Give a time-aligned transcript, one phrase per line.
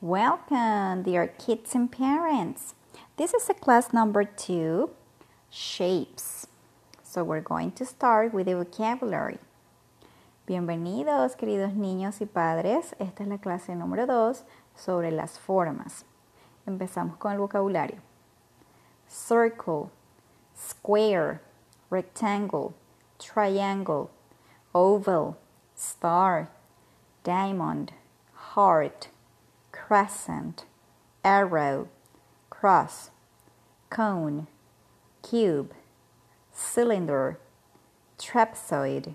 [0.00, 2.76] Welcome, dear kids and parents.
[3.16, 4.90] This is a class number two,
[5.50, 6.46] shapes.
[7.02, 9.38] So we're going to start with the vocabulary.
[10.46, 12.94] Bienvenidos, queridos niños y padres.
[13.00, 14.44] Esta es la clase número dos
[14.76, 16.04] sobre las formas.
[16.64, 17.98] Empezamos con el vocabulario.
[19.08, 19.90] Circle,
[20.56, 21.40] square,
[21.90, 22.72] rectangle,
[23.18, 24.10] triangle,
[24.72, 25.36] oval,
[25.74, 26.50] star,
[27.24, 27.90] diamond,
[28.54, 29.08] heart
[29.88, 30.66] crescent,
[31.24, 31.88] arrow,
[32.50, 33.08] cross,
[33.88, 34.46] cone,
[35.22, 35.72] cube,
[36.52, 37.38] cylinder,
[38.18, 39.14] trapezoid.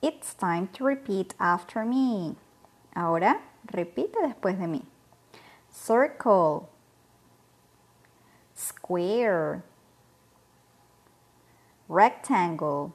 [0.00, 2.36] It's time to repeat after me.
[2.94, 3.40] Ahora
[3.72, 4.82] repite después de mí.
[5.68, 6.70] Circle,
[8.54, 9.64] square,
[11.88, 12.94] rectangle,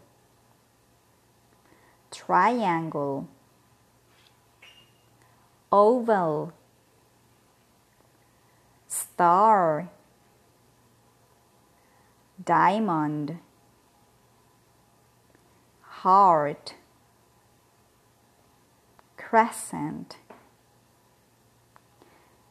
[2.26, 3.28] triangle,
[5.72, 6.54] oval,
[8.88, 9.90] star,
[12.46, 13.40] diamond,
[15.82, 16.76] heart,
[19.18, 20.18] crescent,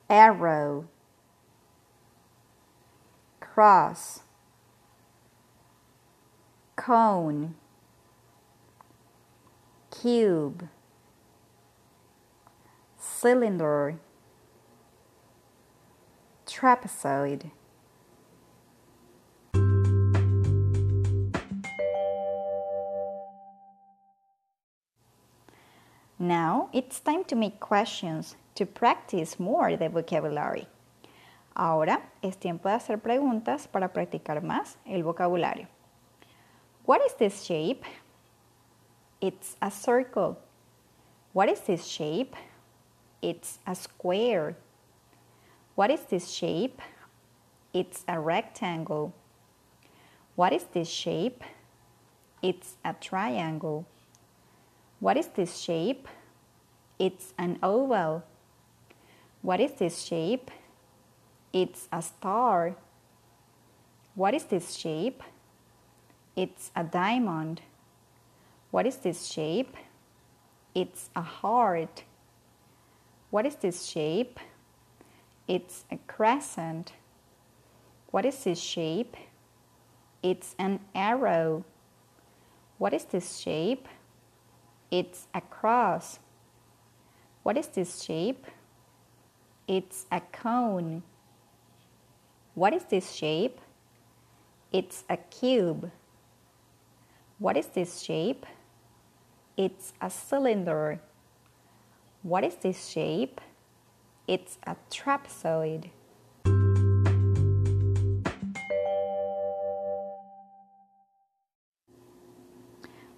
[0.08, 0.88] arrow,
[3.38, 4.20] cross,
[6.74, 7.54] cone
[10.00, 10.66] cube,
[12.98, 13.98] cylinder,
[16.46, 17.50] trapezoid.
[26.18, 30.66] Now it's time to make questions to practice more the vocabulary.
[31.54, 35.66] Ahora es tiempo de hacer preguntas para practicar más el vocabulario.
[36.86, 37.84] What is this shape?
[39.20, 40.38] It's a circle.
[41.32, 42.34] What is this shape?
[43.20, 44.56] It's a square.
[45.74, 46.80] What is this shape?
[47.72, 49.14] It's a rectangle.
[50.36, 51.44] What is this shape?
[52.42, 53.86] It's a triangle.
[54.98, 56.08] What is this shape?
[56.98, 58.24] It's an oval.
[59.42, 60.50] What is this shape?
[61.52, 62.76] It's a star.
[64.14, 65.22] What is this shape?
[66.36, 67.62] It's a diamond.
[68.70, 69.76] What is this shape?
[70.74, 72.04] It's a heart.
[73.30, 74.38] What is this shape?
[75.48, 76.92] It's a crescent.
[78.12, 79.16] What is this shape?
[80.22, 81.64] It's an arrow.
[82.78, 83.88] What is this shape?
[84.90, 86.20] It's a cross.
[87.42, 88.46] What is this shape?
[89.66, 91.02] It's a cone.
[92.54, 93.60] What is this shape?
[94.72, 95.90] It's a cube.
[97.38, 98.46] What is this shape?
[99.56, 101.00] It's a cylinder.
[102.22, 103.40] What is this shape?
[104.26, 105.90] It's a trapezoid.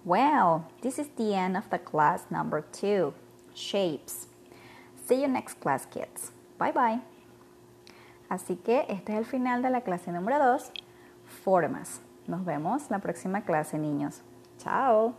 [0.05, 3.13] Well, this is the end of the class number two,
[3.53, 4.27] shapes.
[5.05, 6.31] See you next class, kids.
[6.57, 6.99] Bye bye.
[8.29, 10.71] Así que este es el final de la clase número 2,
[11.45, 12.01] formas.
[12.27, 14.21] Nos vemos la próxima clase, niños.
[14.57, 15.15] Chao.